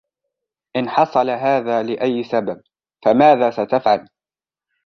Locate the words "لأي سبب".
1.83-2.61